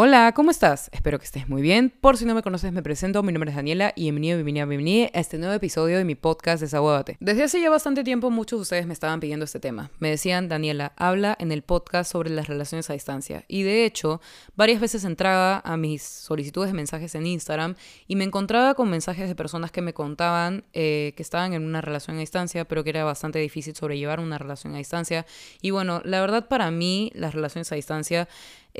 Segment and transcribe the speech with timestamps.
[0.00, 0.90] Hola, ¿cómo estás?
[0.92, 1.90] Espero que estés muy bien.
[1.90, 3.20] Por si no me conoces, me presento.
[3.24, 6.60] Mi nombre es Daniela y bienvenido, bienvenida, bienvenida a este nuevo episodio de mi podcast
[6.60, 7.16] Desaguádate.
[7.18, 9.90] Desde hace ya bastante tiempo, muchos de ustedes me estaban pidiendo este tema.
[9.98, 13.44] Me decían, Daniela, habla en el podcast sobre las relaciones a distancia.
[13.48, 14.20] Y de hecho,
[14.54, 17.74] varias veces entraba a mis solicitudes de mensajes en Instagram
[18.06, 21.80] y me encontraba con mensajes de personas que me contaban eh, que estaban en una
[21.80, 25.26] relación a distancia, pero que era bastante difícil sobrellevar una relación a distancia.
[25.60, 28.28] Y bueno, la verdad para mí, las relaciones a distancia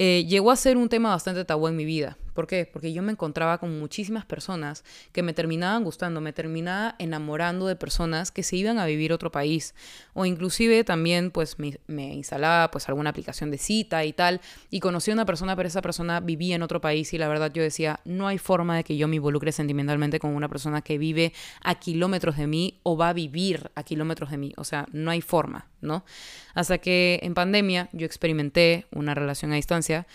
[0.01, 2.17] eh, llegó a ser un tema bastante tabú en mi vida.
[2.39, 2.71] ¿Por qué?
[2.73, 7.75] Porque yo me encontraba con muchísimas personas que me terminaban gustando, me terminaba enamorando de
[7.75, 9.75] personas que se iban a vivir a otro país.
[10.15, 14.41] O inclusive también pues me, instalaba pues alguna aplicación de cita y tal
[14.71, 17.61] y conocí una persona, pero esa persona vivía en otro país y la verdad yo
[17.61, 21.33] decía, no hay forma de que yo me involucre sentimentalmente con una persona que vive
[21.65, 24.53] a kilómetros de mí o va a vivir a kilómetros de mí.
[24.59, 26.05] O sea, no hay forma, ¿no?
[26.55, 30.07] Hasta que en pandemia yo experimenté una relación a distancia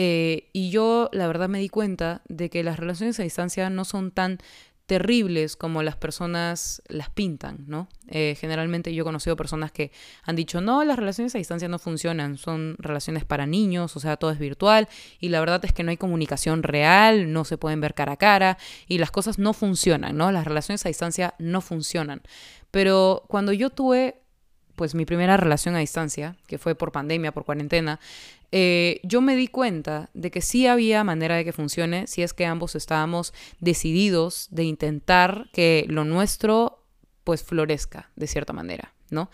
[0.00, 3.84] eh, y yo, la verdad, me di cuenta de que las relaciones a distancia no
[3.84, 4.38] son tan
[4.86, 7.88] terribles como las personas las pintan, ¿no?
[8.06, 9.90] Eh, generalmente yo he conocido personas que
[10.22, 14.16] han dicho, no, las relaciones a distancia no funcionan, son relaciones para niños, o sea,
[14.16, 14.88] todo es virtual,
[15.18, 18.16] y la verdad es que no hay comunicación real, no se pueden ver cara a
[18.18, 20.30] cara, y las cosas no funcionan, ¿no?
[20.30, 22.22] Las relaciones a distancia no funcionan.
[22.70, 24.22] Pero cuando yo tuve
[24.78, 27.98] pues mi primera relación a distancia, que fue por pandemia, por cuarentena,
[28.52, 32.32] eh, yo me di cuenta de que sí había manera de que funcione si es
[32.32, 36.84] que ambos estábamos decididos de intentar que lo nuestro
[37.24, 39.30] pues florezca de cierta manera, ¿no?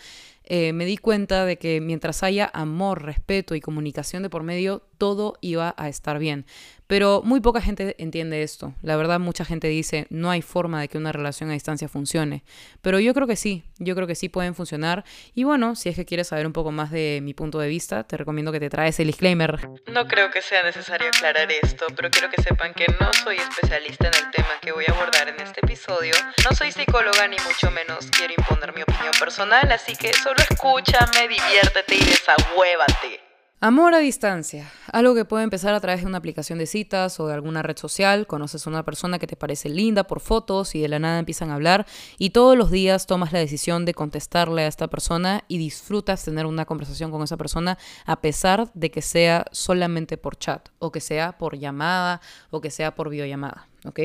[0.47, 4.83] Eh, me di cuenta de que mientras haya amor, respeto y comunicación de por medio,
[4.99, 6.47] todo iba a estar bien.
[6.87, 8.75] Pero muy poca gente entiende esto.
[8.83, 12.45] La verdad, mucha gente dice, no hay forma de que una relación a distancia funcione.
[12.83, 15.05] Pero yo creo que sí, yo creo que sí pueden funcionar.
[15.35, 18.05] Y bueno, si es que quieres saber un poco más de mi punto de vista,
[18.05, 19.69] te recomiendo que te traes el disclaimer.
[19.87, 24.09] No creo que sea necesario aclarar esto, pero quiero que sepan que no soy especialista
[24.09, 26.13] en el tema que voy a abordar en este episodio.
[26.49, 31.29] No soy psicóloga ni mucho menos quiero imponer mi opinión personal, así que solo escúchame,
[31.29, 33.34] diviértete y desahuévate.
[33.61, 37.29] Amor a distancia, algo que puede empezar a través de una aplicación de citas o
[37.29, 40.83] de alguna red social, conoces a una persona que te parece linda por fotos y
[40.83, 41.87] de la nada empiezan a hablar
[42.19, 46.45] y todos los días tomas la decisión de contestarle a esta persona y disfrutas tener
[46.45, 51.01] una conversación con esa persona a pesar de que sea solamente por chat o que
[51.01, 52.21] sea por llamada
[52.51, 54.01] o que sea por videollamada, ¿ok?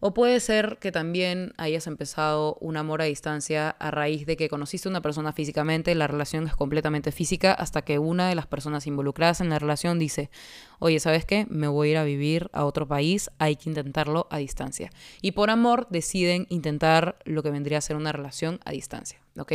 [0.00, 4.48] O puede ser que también hayas empezado un amor a distancia a raíz de que
[4.48, 8.46] conociste a una persona físicamente, la relación es completamente física, hasta que una de las
[8.46, 10.30] personas involucradas en la relación dice,
[10.78, 11.46] oye, ¿sabes qué?
[11.48, 14.90] Me voy a ir a vivir a otro país, hay que intentarlo a distancia.
[15.22, 19.20] Y por amor deciden intentar lo que vendría a ser una relación a distancia.
[19.38, 19.52] ¿ok?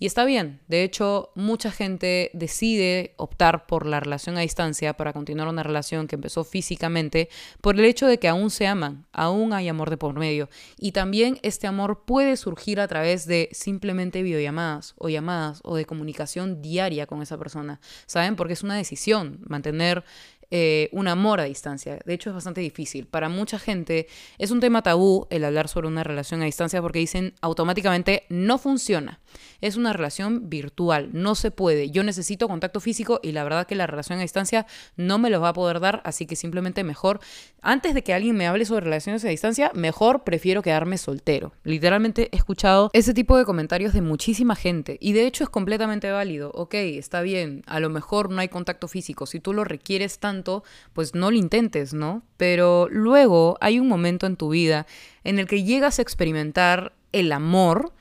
[0.00, 5.12] Y está bien, de hecho, mucha gente decide optar por la relación a distancia para
[5.12, 7.28] continuar una relación que empezó físicamente
[7.60, 10.48] por el hecho de que aún se aman, aún hay amor de por medio.
[10.78, 15.84] Y también este amor puede surgir a través de simplemente videollamadas o llamadas o de
[15.84, 18.36] comunicación diaria con esa persona, ¿saben?
[18.36, 20.04] Porque es una decisión mantener
[20.50, 21.98] eh, un amor a distancia.
[22.04, 23.06] De hecho, es bastante difícil.
[23.06, 27.00] Para mucha gente es un tema tabú el hablar sobre una relación a distancia porque
[27.00, 29.20] dicen automáticamente no funciona.
[29.60, 31.90] Es una relación virtual, no se puede.
[31.90, 34.66] Yo necesito contacto físico y la verdad que la relación a distancia
[34.96, 37.20] no me lo va a poder dar, así que simplemente mejor,
[37.62, 41.52] antes de que alguien me hable sobre relaciones a distancia, mejor prefiero quedarme soltero.
[41.64, 46.10] Literalmente he escuchado ese tipo de comentarios de muchísima gente y de hecho es completamente
[46.10, 46.50] válido.
[46.54, 49.26] Ok, está bien, a lo mejor no hay contacto físico.
[49.26, 52.22] Si tú lo requieres tanto, pues no lo intentes, ¿no?
[52.36, 54.86] Pero luego hay un momento en tu vida
[55.24, 57.92] en el que llegas a experimentar el amor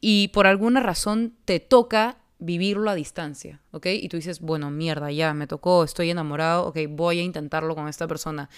[0.00, 3.86] y por alguna razón te toca vivirlo a distancia, ¿ok?
[3.86, 7.88] Y tú dices, bueno, mierda, ya, me tocó, estoy enamorado, ok, voy a intentarlo con
[7.88, 8.50] esta persona.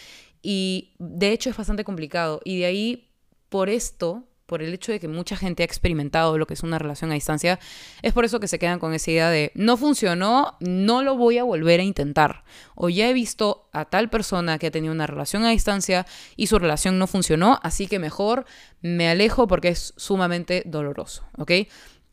[0.43, 2.41] Y de hecho es bastante complicado.
[2.45, 3.11] Y de ahí,
[3.49, 6.79] por esto, por el hecho de que mucha gente ha experimentado lo que es una
[6.79, 7.61] relación a distancia,
[8.01, 11.37] es por eso que se quedan con esa idea de no funcionó, no lo voy
[11.37, 12.45] a volver a intentar.
[12.75, 16.47] O ya he visto a tal persona que ha tenido una relación a distancia y
[16.47, 18.47] su relación no funcionó, así que mejor
[18.81, 21.51] me alejo porque es sumamente doloroso, ¿ok?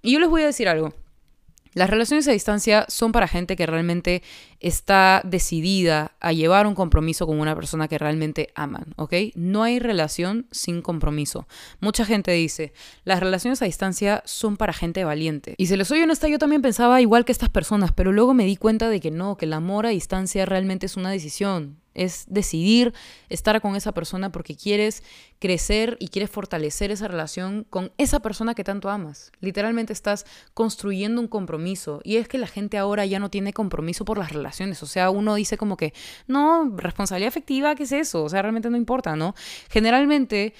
[0.01, 0.93] Y yo les voy a decir algo.
[1.75, 4.23] Las relaciones a distancia son para gente que realmente
[4.61, 9.13] está decidida a llevar un compromiso con una persona que realmente aman, ¿ok?
[9.35, 11.49] No hay relación sin compromiso.
[11.81, 12.71] Mucha gente dice,
[13.03, 15.53] las relaciones a distancia son para gente valiente.
[15.57, 18.45] Y si les soy honesta, yo también pensaba igual que estas personas, pero luego me
[18.45, 22.25] di cuenta de que no, que el amor a distancia realmente es una decisión es
[22.27, 22.93] decidir
[23.29, 25.03] estar con esa persona porque quieres
[25.39, 29.31] crecer y quieres fortalecer esa relación con esa persona que tanto amas.
[29.39, 34.05] Literalmente estás construyendo un compromiso y es que la gente ahora ya no tiene compromiso
[34.05, 35.93] por las relaciones, o sea, uno dice como que,
[36.27, 38.23] no, responsabilidad afectiva, ¿qué es eso?
[38.23, 39.33] O sea, realmente no importa, ¿no?
[39.69, 40.53] Generalmente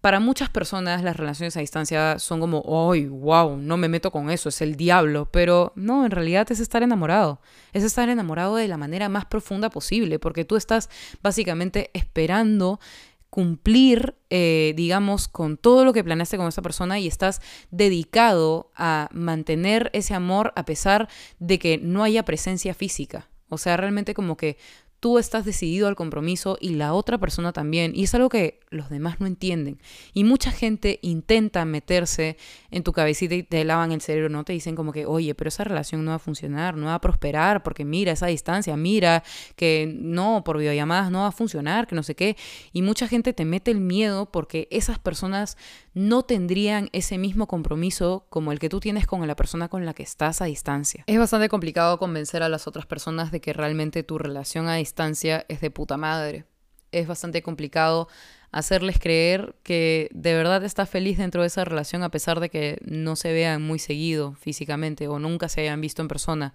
[0.00, 3.56] para muchas personas las relaciones a distancia son como, ¡ay, wow!
[3.58, 5.28] No me meto con eso, es el diablo.
[5.30, 7.40] Pero no, en realidad es estar enamorado.
[7.72, 10.88] Es estar enamorado de la manera más profunda posible, porque tú estás
[11.22, 12.80] básicamente esperando
[13.28, 19.08] cumplir, eh, digamos, con todo lo que planeaste con esa persona y estás dedicado a
[19.12, 21.08] mantener ese amor a pesar
[21.38, 23.28] de que no haya presencia física.
[23.48, 24.56] O sea, realmente como que
[24.98, 27.92] tú estás decidido al compromiso y la otra persona también.
[27.94, 29.80] Y es algo que los demás no entienden.
[30.14, 32.36] Y mucha gente intenta meterse
[32.70, 34.44] en tu cabecita y te lavan el cerebro, ¿no?
[34.44, 37.00] Te dicen como que, oye, pero esa relación no va a funcionar, no va a
[37.00, 39.24] prosperar, porque mira esa distancia, mira
[39.56, 42.36] que no, por videollamadas no va a funcionar, que no sé qué.
[42.72, 45.56] Y mucha gente te mete el miedo porque esas personas
[45.92, 49.94] no tendrían ese mismo compromiso como el que tú tienes con la persona con la
[49.94, 51.02] que estás a distancia.
[51.08, 55.44] Es bastante complicado convencer a las otras personas de que realmente tu relación a distancia
[55.48, 56.44] es de puta madre.
[56.92, 58.08] Es bastante complicado
[58.52, 62.78] hacerles creer que de verdad estás feliz dentro de esa relación a pesar de que
[62.84, 66.54] no se vean muy seguido físicamente o nunca se hayan visto en persona.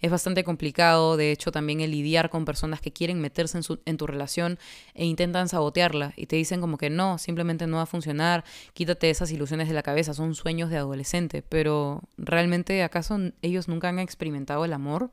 [0.00, 3.96] Es bastante complicado, de hecho, también el lidiar con personas que quieren meterse en, en
[3.96, 4.58] tu relación
[4.94, 8.44] e intentan sabotearla y te dicen como que no, simplemente no va a funcionar,
[8.74, 13.88] quítate esas ilusiones de la cabeza, son sueños de adolescente, pero realmente acaso ellos nunca
[13.88, 15.10] han experimentado el amor?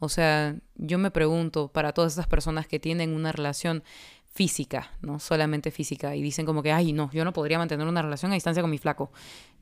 [0.00, 3.84] O sea, yo me pregunto, para todas esas personas que tienen una relación
[4.32, 8.02] física, no solamente física, y dicen como que, ay, no, yo no podría mantener una
[8.02, 9.10] relación a distancia con mi flaco.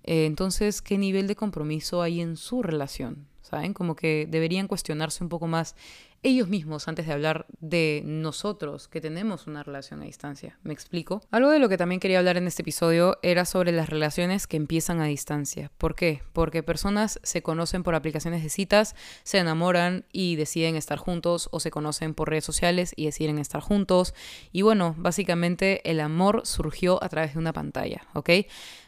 [0.04, 3.26] Eh, entonces, ¿qué nivel de compromiso hay en su relación?
[3.42, 3.72] ¿Saben?
[3.72, 5.74] Como que deberían cuestionarse un poco más
[6.22, 10.58] ellos mismos antes de hablar de nosotros que tenemos una relación a distancia.
[10.62, 11.22] ¿Me explico?
[11.30, 14.56] Algo de lo que también quería hablar en este episodio era sobre las relaciones que
[14.56, 15.70] empiezan a distancia.
[15.78, 16.22] ¿Por qué?
[16.32, 21.60] Porque personas se conocen por aplicaciones de citas, se enamoran y deciden estar juntos o
[21.60, 24.14] se conocen por redes sociales y deciden estar juntos.
[24.52, 28.30] Y bueno, básicamente el amor surgió a través de una pantalla, ¿ok?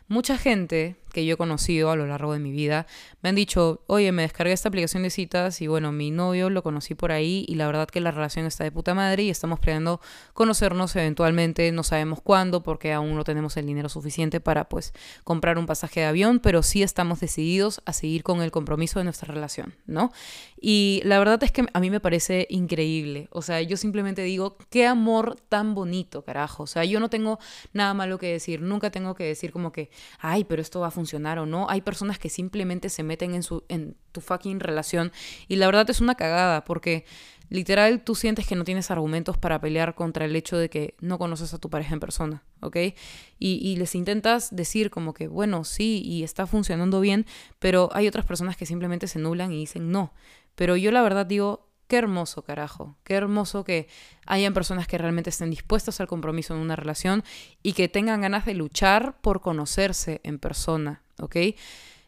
[0.09, 2.87] Mucha gente que yo he conocido a lo largo de mi vida
[3.23, 6.63] me han dicho, oye, me descargué esta aplicación de citas y bueno, mi novio lo
[6.63, 9.61] conocí por ahí y la verdad que la relación está de puta madre y estamos
[9.61, 10.01] planeando
[10.33, 14.93] conocernos eventualmente, no sabemos cuándo porque aún no tenemos el dinero suficiente para pues
[15.25, 19.05] comprar un pasaje de avión, pero sí estamos decididos a seguir con el compromiso de
[19.05, 20.13] nuestra relación, ¿no?
[20.61, 24.57] Y la verdad es que a mí me parece increíble, o sea, yo simplemente digo,
[24.71, 27.39] qué amor tan bonito, carajo, o sea, yo no tengo
[27.73, 30.91] nada malo que decir, nunca tengo que decir como que ay, pero esto va a
[31.03, 31.69] o no.
[31.69, 35.13] Hay personas que simplemente se meten en, su, en tu fucking relación
[35.49, 37.05] y la verdad es una cagada porque
[37.49, 41.19] literal tú sientes que no tienes argumentos para pelear contra el hecho de que no
[41.19, 42.77] conoces a tu pareja en persona, ¿ok?
[42.77, 42.95] Y,
[43.39, 47.27] y, les intentas decir como que, bueno, sí, y está funcionando bien,
[47.59, 50.13] pero hay otras personas que simplemente se nublan y dicen no.
[50.55, 52.95] Pero yo la verdad digo, Qué hermoso, carajo.
[53.03, 53.89] Qué hermoso que
[54.25, 57.25] hayan personas que realmente estén dispuestas al compromiso en una relación
[57.65, 61.37] y que tengan ganas de luchar por conocerse en persona, ¿ok?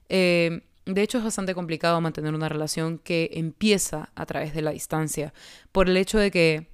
[0.08, 4.70] Eh, de hecho, es bastante complicado mantener una relación que empieza a través de la
[4.70, 5.34] distancia,
[5.72, 6.68] por el hecho de que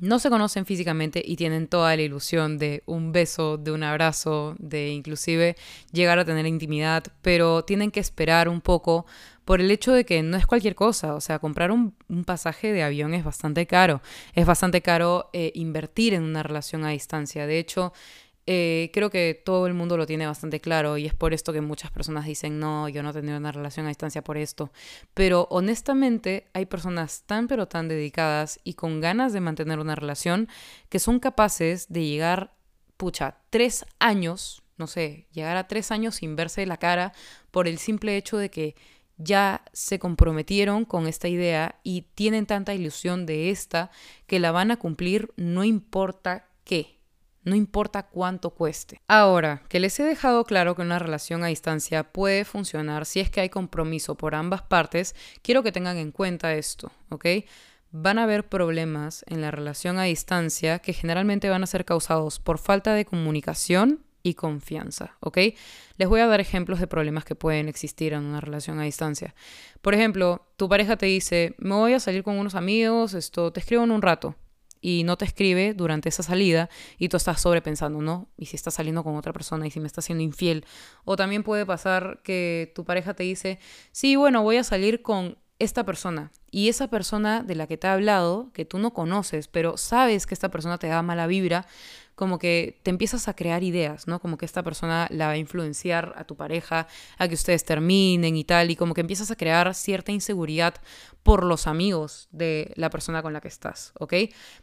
[0.00, 4.54] no se conocen físicamente y tienen toda la ilusión de un beso, de un abrazo,
[4.58, 5.56] de inclusive
[5.92, 9.06] llegar a tener intimidad, pero tienen que esperar un poco
[9.44, 11.94] por el hecho de que no es cualquier cosa, o sea, comprar un,
[12.24, 14.02] pasaje de avión es bastante caro,
[14.34, 17.92] es bastante caro eh, invertir en una relación a distancia, de hecho,
[18.48, 21.60] eh, creo que todo el mundo lo tiene bastante claro y es por esto que
[21.60, 24.70] muchas personas dicen, no, yo no tendría una relación a distancia por esto.
[25.14, 30.48] Pero honestamente hay personas tan pero tan dedicadas y con ganas de mantener una relación
[30.88, 32.54] que son capaces de llegar,
[32.96, 37.12] pucha, tres años, no sé, llegar a tres años sin verse la cara
[37.50, 38.76] por el simple hecho de que
[39.18, 43.90] ya se comprometieron con esta idea y tienen tanta ilusión de esta
[44.26, 46.95] que la van a cumplir no importa qué,
[47.46, 49.00] no importa cuánto cueste.
[49.06, 53.30] Ahora, que les he dejado claro que una relación a distancia puede funcionar si es
[53.30, 57.24] que hay compromiso por ambas partes, quiero que tengan en cuenta esto, ¿ok?
[57.92, 62.40] Van a haber problemas en la relación a distancia que generalmente van a ser causados
[62.40, 65.38] por falta de comunicación y confianza, ¿ok?
[65.98, 69.36] Les voy a dar ejemplos de problemas que pueden existir en una relación a distancia.
[69.82, 73.60] Por ejemplo, tu pareja te dice, me voy a salir con unos amigos, esto, te
[73.60, 74.34] escribo en un rato,
[74.80, 76.68] y no te escribe durante esa salida
[76.98, 78.28] y tú estás sobrepensando, ¿no?
[78.36, 80.64] Y si estás saliendo con otra persona y si me está siendo infiel.
[81.04, 83.58] O también puede pasar que tu pareja te dice,
[83.92, 86.32] sí, bueno, voy a salir con esta persona.
[86.50, 90.26] Y esa persona de la que te ha hablado, que tú no conoces, pero sabes
[90.26, 91.66] que esta persona te da mala vibra,
[92.16, 94.20] como que te empiezas a crear ideas, ¿no?
[94.20, 98.36] Como que esta persona la va a influenciar a tu pareja, a que ustedes terminen
[98.36, 100.74] y tal, y como que empiezas a crear cierta inseguridad
[101.22, 104.14] por los amigos de la persona con la que estás, ¿ok?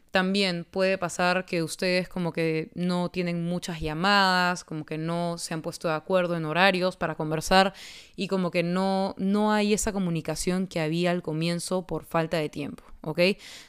[0.10, 5.54] También puede pasar que ustedes como que no tienen muchas llamadas, como que no se
[5.54, 7.74] han puesto de acuerdo en horarios para conversar
[8.16, 12.50] y como que no, no hay esa comunicación que había al comienzo por falta de
[12.50, 12.93] tiempo.
[13.04, 13.20] ¿Ok?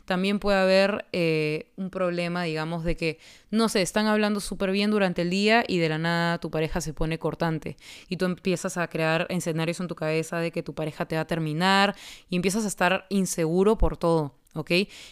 [0.05, 3.19] También puede haber eh, un problema, digamos, de que,
[3.51, 6.81] no sé, están hablando súper bien durante el día y de la nada tu pareja
[6.81, 7.77] se pone cortante
[8.09, 11.23] y tú empiezas a crear escenarios en tu cabeza de que tu pareja te va
[11.23, 11.95] a terminar
[12.31, 14.71] y empiezas a estar inseguro por todo, ¿ok?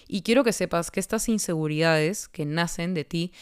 [0.08, 3.32] Y quiero que sepas que estas inseguridades que nacen de ti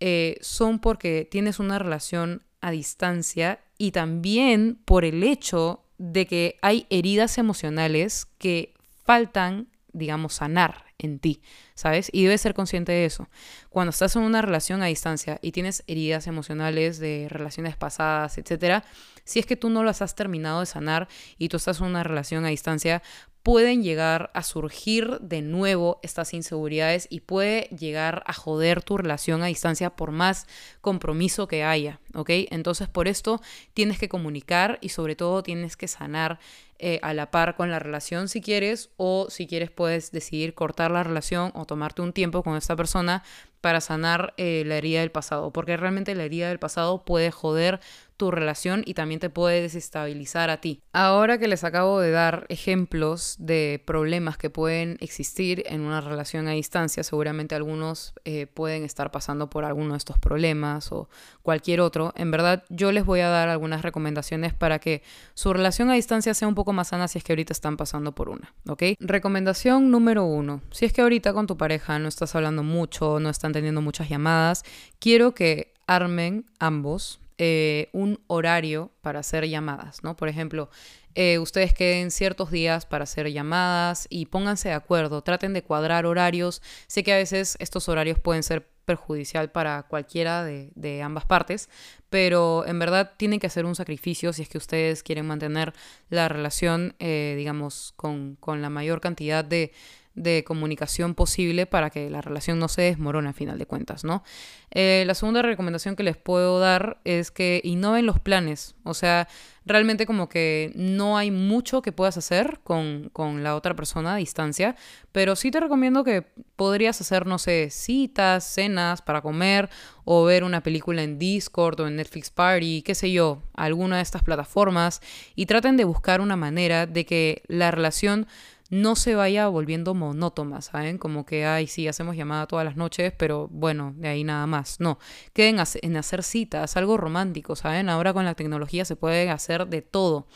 [0.00, 6.58] eh, son porque tienes una relación a distancia y también por el hecho de que
[6.62, 8.74] hay heridas emocionales que
[9.04, 11.42] faltan digamos, sanar en ti,
[11.76, 12.08] ¿sabes?
[12.10, 13.28] Y debes ser consciente de eso.
[13.70, 18.82] Cuando estás en una relación a distancia y tienes heridas emocionales de relaciones pasadas, etcétera,
[19.24, 21.06] si es que tú no las has terminado de sanar
[21.38, 23.02] y tú estás en una relación a distancia,
[23.46, 29.40] pueden llegar a surgir de nuevo estas inseguridades y puede llegar a joder tu relación
[29.44, 30.48] a distancia por más
[30.80, 32.30] compromiso que haya, ¿ok?
[32.50, 33.40] Entonces por esto
[33.72, 36.40] tienes que comunicar y sobre todo tienes que sanar
[36.80, 40.90] eh, a la par con la relación si quieres o si quieres puedes decidir cortar
[40.90, 43.22] la relación tomarte un tiempo con esta persona
[43.60, 47.80] para sanar eh, la herida del pasado, porque realmente la herida del pasado puede joder
[48.16, 50.82] tu relación y también te puede desestabilizar a ti.
[50.92, 56.48] Ahora que les acabo de dar ejemplos de problemas que pueden existir en una relación
[56.48, 61.08] a distancia, seguramente algunos eh, pueden estar pasando por alguno de estos problemas o
[61.42, 62.12] cualquier otro.
[62.16, 65.02] En verdad, yo les voy a dar algunas recomendaciones para que
[65.34, 68.12] su relación a distancia sea un poco más sana si es que ahorita están pasando
[68.12, 68.82] por una, ¿ok?
[69.00, 70.62] Recomendación número uno.
[70.70, 74.08] Si es que ahorita con tu pareja no estás hablando mucho, no están teniendo muchas
[74.08, 74.64] llamadas,
[74.98, 80.16] quiero que armen ambos eh, un horario para hacer llamadas, ¿no?
[80.16, 80.70] Por ejemplo,
[81.14, 86.06] eh, ustedes queden ciertos días para hacer llamadas y pónganse de acuerdo, traten de cuadrar
[86.06, 86.60] horarios.
[86.86, 91.68] Sé que a veces estos horarios pueden ser perjudicial para cualquiera de, ambas partes,
[92.08, 95.74] pero en verdad tienen que hacer un sacrificio si es que ustedes quieren mantener
[96.08, 99.72] la relación, eh, digamos, con, con la mayor cantidad de
[100.16, 104.24] de comunicación posible para que la relación no se desmorone a final de cuentas, ¿no?
[104.72, 109.28] Eh, la segunda recomendación que les puedo dar es que innoven los planes, o sea,
[109.66, 114.16] realmente como que no hay mucho que puedas hacer con, con la otra persona a
[114.16, 114.76] distancia,
[115.12, 116.22] pero sí te recomiendo que
[116.56, 119.68] podrías hacer, no sé, citas, cenas para comer
[120.04, 124.02] o ver una película en Discord o en Netflix Party, qué sé yo, alguna de
[124.02, 125.00] estas plataformas
[125.34, 128.26] y traten de buscar una manera de que la relación
[128.70, 130.98] no se vaya volviendo monótona, ¿saben?
[130.98, 134.80] Como que, ay, sí, hacemos llamada todas las noches, pero bueno, de ahí nada más.
[134.80, 134.98] No,
[135.32, 137.88] queden en hacer citas, algo romántico, ¿saben?
[137.88, 140.26] Ahora con la tecnología se puede hacer de todo.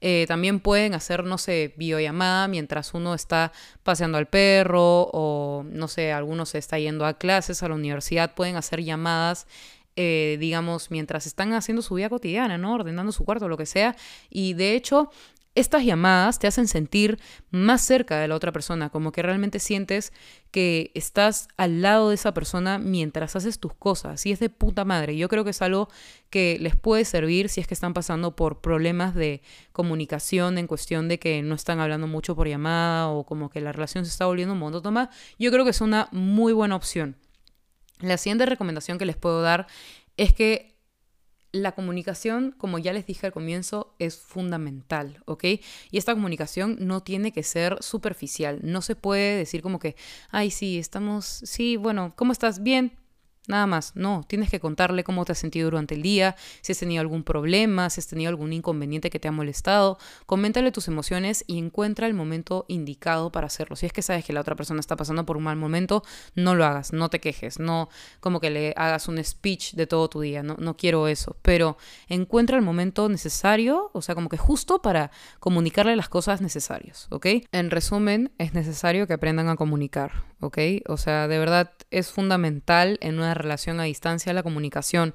[0.00, 5.88] Eh, también pueden hacer, no sé, videollamada mientras uno está paseando al perro o, no
[5.88, 9.46] sé, alguno se está yendo a clases, a la universidad, pueden hacer llamadas.
[10.00, 12.74] Eh, digamos, mientras están haciendo su vida cotidiana, ¿no?
[12.74, 13.96] Ordenando su cuarto, lo que sea.
[14.30, 15.10] Y de hecho,
[15.58, 17.18] estas llamadas te hacen sentir
[17.50, 20.12] más cerca de la otra persona, como que realmente sientes
[20.52, 24.24] que estás al lado de esa persona mientras haces tus cosas.
[24.24, 25.16] Y es de puta madre.
[25.16, 25.88] Yo creo que es algo
[26.30, 31.08] que les puede servir si es que están pasando por problemas de comunicación en cuestión
[31.08, 34.26] de que no están hablando mucho por llamada o como que la relación se está
[34.26, 35.10] volviendo un monótona.
[35.40, 37.16] Yo creo que es una muy buena opción.
[37.98, 39.66] La siguiente recomendación que les puedo dar
[40.16, 40.77] es que
[41.52, 45.44] la comunicación, como ya les dije al comienzo, es fundamental, ¿ok?
[45.90, 48.60] Y esta comunicación no tiene que ser superficial.
[48.62, 49.96] No se puede decir como que,
[50.30, 52.62] ay, sí, estamos, sí, bueno, ¿cómo estás?
[52.62, 52.92] Bien,
[53.48, 56.78] Nada más, no, tienes que contarle cómo te has sentido durante el día, si has
[56.78, 61.44] tenido algún problema, si has tenido algún inconveniente que te ha molestado, coméntale tus emociones
[61.46, 63.74] y encuentra el momento indicado para hacerlo.
[63.74, 66.02] Si es que sabes que la otra persona está pasando por un mal momento,
[66.34, 67.88] no lo hagas, no te quejes, no
[68.20, 71.78] como que le hagas un speech de todo tu día, no, no quiero eso, pero
[72.08, 77.26] encuentra el momento necesario, o sea, como que justo para comunicarle las cosas necesarias, ¿ok?
[77.52, 80.58] En resumen, es necesario que aprendan a comunicar, ¿ok?
[80.86, 85.14] O sea, de verdad es fundamental en una relación a distancia la comunicación.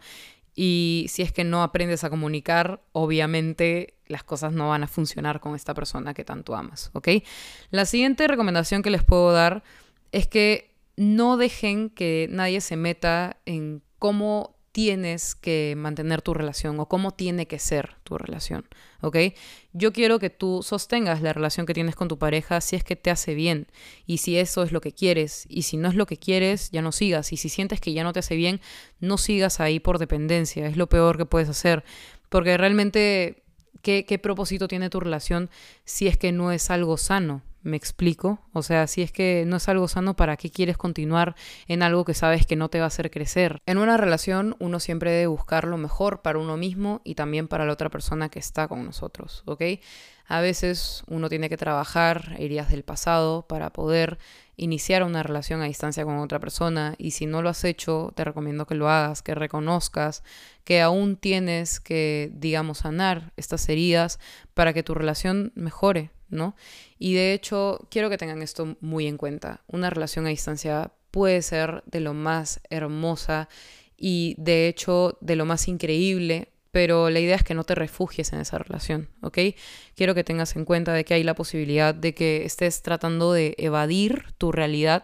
[0.56, 5.40] Y si es que no aprendes a comunicar, obviamente las cosas no van a funcionar
[5.40, 7.10] con esta persona que tanto amas, ¿ok?
[7.72, 9.64] La siguiente recomendación que les puedo dar
[10.12, 16.80] es que no dejen que nadie se meta en cómo tienes que mantener tu relación
[16.80, 18.66] o cómo tiene que ser tu relación,
[19.02, 19.18] ¿ok?
[19.72, 22.96] Yo quiero que tú sostengas la relación que tienes con tu pareja si es que
[22.96, 23.68] te hace bien
[24.08, 26.82] y si eso es lo que quieres y si no es lo que quieres, ya
[26.82, 28.62] no sigas y si sientes que ya no te hace bien,
[29.00, 31.84] no sigas ahí por dependencia, es lo peor que puedes hacer,
[32.30, 33.43] porque realmente,
[33.84, 35.50] ¿qué, propósito tiene tu relación
[35.84, 37.44] si es que no es algo sano?
[37.62, 38.40] Me explico.
[38.52, 41.36] O sea, si es que no es algo sano, ¿para qué quieres continuar
[41.68, 43.62] en algo que sabes que no te va a hacer crecer?
[43.66, 47.66] En una relación uno siempre debe buscar lo mejor para uno mismo y también para
[47.66, 49.62] la otra persona que está con nosotros, ¿ok?
[50.26, 54.18] A veces uno tiene que trabajar heridas del pasado para poder
[54.56, 58.24] iniciar una relación a distancia con otra persona y si no lo has hecho, te
[58.24, 60.24] recomiendo que lo hagas, que reconozcas
[60.64, 64.20] que aún tienes que, digamos, sanar estas heridas
[64.54, 66.56] para que tu relación mejore, ¿no?
[67.00, 69.62] Y de hecho, quiero que tengan esto muy en cuenta.
[69.68, 73.50] Una relación a distancia puede ser de lo más hermosa
[73.98, 78.34] y de hecho de lo más increíble, pero la idea es que no te refugies
[78.34, 79.38] en esa relación, ¿ok?
[79.96, 83.54] Quiero que tengas en cuenta de que hay la posibilidad de que estés tratando de
[83.60, 85.04] evadir tu realidad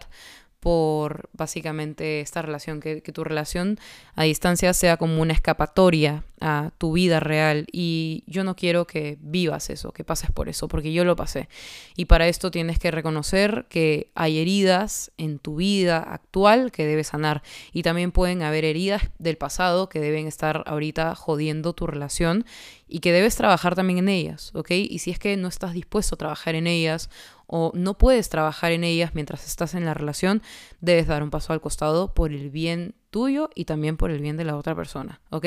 [0.60, 3.78] por básicamente esta relación, que, tu relación
[4.14, 9.18] a distancia sea como una escapatoria a tu vida real y yo no quiero que
[9.20, 11.48] vivas eso, que pases por eso, porque yo lo pasé.
[11.96, 17.08] Y para esto tienes que reconocer que hay heridas en tu vida actual que debes
[17.08, 22.44] sanar y también pueden haber heridas del pasado que deben estar ahorita jodiendo tu relación
[22.90, 24.70] y que debes trabajar también en ellas, ¿ok?
[24.72, 27.08] Y si es que no estás dispuesto a trabajar en ellas
[27.46, 30.42] o no puedes trabajar en ellas mientras estás en la relación,
[30.80, 34.36] debes dar un paso al costado por el bien tuyo y también por el bien
[34.36, 35.46] de la otra persona, ¿ok?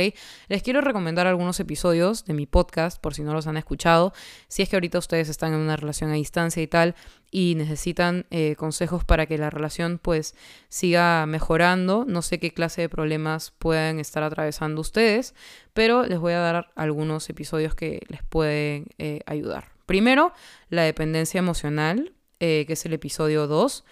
[0.50, 4.14] Les quiero recomendar algunos episodios de mi podcast por si no los han escuchado.
[4.48, 6.96] Si es que ahorita ustedes están en una relación a distancia y tal
[7.32, 10.36] y necesitan eh, consejos para que la relación pues
[10.70, 15.34] siga mejorando, no sé qué clase de problemas puedan estar atravesando ustedes,
[15.74, 19.70] pero les voy a dar algunos episodios que les pueden eh, ayudar.
[19.88, 20.32] Primero,
[20.70, 23.84] la dependencia emocional, eh, que es el episodio 2.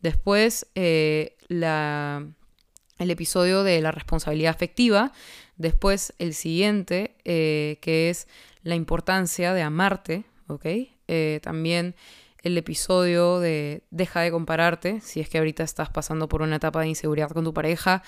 [0.00, 0.66] Después,
[1.48, 2.26] la,
[3.00, 5.12] el episodio de la responsabilidad afectiva.
[5.56, 8.28] Después, el siguiente, eh, que es
[8.62, 10.66] la importancia de amarte, ¿ok?
[11.42, 11.96] también
[12.44, 16.82] el episodio de deja de compararte, si es que ahorita estás pasando por una etapa
[16.82, 18.04] de inseguridad con tu pareja.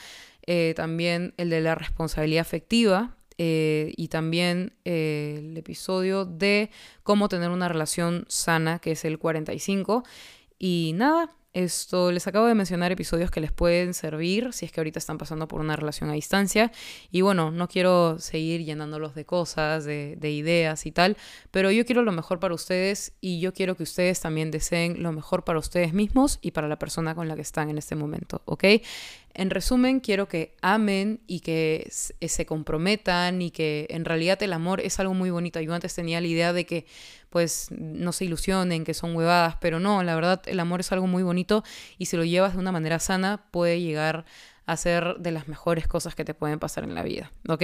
[0.76, 6.70] también el de la responsabilidad afectiva, eh, y también eh, el episodio de
[7.02, 10.04] cómo tener una relación sana, que es el 45.
[10.58, 14.80] Y nada, esto les acabo de mencionar episodios que les pueden servir si es que
[14.80, 16.72] ahorita están pasando por una relación a distancia.
[17.10, 21.16] Y bueno, no quiero seguir llenándolos de cosas, de, de, ideas y tal,
[21.50, 25.12] pero yo quiero lo mejor para ustedes y yo quiero que ustedes también deseen lo
[25.12, 28.42] mejor para ustedes mismos y para la persona con la que están en este momento,
[28.46, 28.64] ¿ok?
[29.34, 31.90] En resumen, quiero que amen y que
[32.20, 35.60] eh, se comprometan y que en realidad el amor es algo muy bonito.
[35.60, 36.86] Yo antes tenía la idea de que
[37.30, 41.06] pues no se ilusionen, que son huevadas, pero no, la verdad el amor es algo
[41.06, 41.64] muy bonito
[41.96, 44.26] y si lo llevas de una manera sana puede llegar
[44.76, 47.62] ser de las mejores cosas que te pueden pasar en la vida, ¿ok?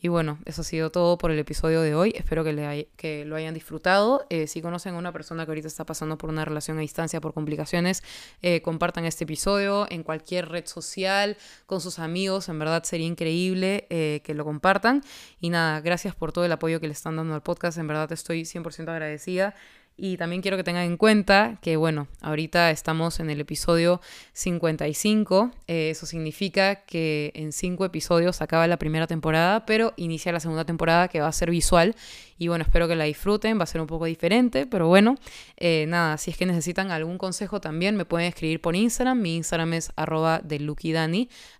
[0.00, 2.12] Y bueno, eso ha sido todo por el episodio de hoy.
[2.14, 4.24] Espero que, le que lo hayan disfrutado.
[4.30, 7.20] Eh, si conocen a una persona que ahorita está pasando por una relación a distancia
[7.20, 8.04] por complicaciones,
[8.40, 12.48] eh, compartan este episodio en cualquier red social, con sus amigos.
[12.48, 15.02] En verdad sería increíble eh, que lo compartan.
[15.40, 17.76] Y nada, gracias por todo el apoyo que le están dando al podcast.
[17.78, 19.56] En verdad estoy 100% agradecida.
[20.00, 24.00] Y también quiero que tengan en cuenta que, bueno, ahorita estamos en el episodio
[24.32, 25.50] 55.
[25.66, 30.64] Eh, eso significa que en cinco episodios acaba la primera temporada, pero inicia la segunda
[30.64, 31.96] temporada que va a ser visual.
[32.38, 33.58] Y bueno, espero que la disfruten.
[33.58, 35.16] Va a ser un poco diferente, pero bueno,
[35.56, 39.20] eh, nada, si es que necesitan algún consejo también me pueden escribir por Instagram.
[39.20, 40.58] Mi Instagram es arroba de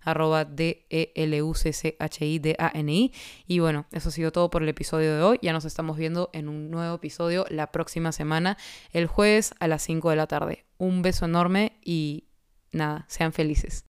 [0.01, 3.11] arroba D-E-L-U-C-C-H-I-D-A-N-I.
[3.47, 5.37] Y bueno, eso ha sido todo por el episodio de hoy.
[5.41, 8.57] Ya nos estamos viendo en un nuevo episodio la próxima semana
[8.91, 10.65] el jueves a las 5 de la tarde.
[10.77, 12.25] Un beso enorme y
[12.71, 13.88] nada, sean felices.